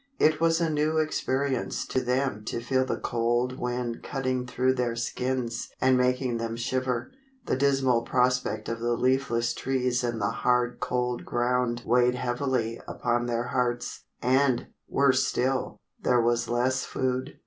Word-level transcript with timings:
It 0.17 0.41
was 0.41 0.59
a 0.59 0.67
new 0.67 0.97
experience 0.97 1.85
to 1.85 2.01
them 2.01 2.43
to 2.45 2.59
feel 2.59 2.83
the 2.85 2.97
cold 2.97 3.59
wind 3.59 4.01
cutting 4.01 4.47
through 4.47 4.73
their 4.73 4.95
skins 4.95 5.69
and 5.79 5.95
making 5.95 6.37
them 6.37 6.55
shiver. 6.55 7.11
The 7.45 7.55
dismal 7.55 8.01
prospect 8.01 8.67
of 8.67 8.79
the 8.79 8.93
leafless 8.97 9.53
trees 9.53 10.03
and 10.03 10.19
the 10.19 10.31
hard 10.41 10.79
cold 10.79 11.23
ground 11.23 11.83
weighed 11.85 12.15
heavily 12.15 12.81
upon 12.87 13.27
their 13.27 13.49
hearts, 13.49 14.05
and, 14.23 14.69
worse 14.89 15.23
still, 15.27 15.79
there 16.01 16.19
was 16.19 16.49
less 16.49 16.83
food. 16.83 17.37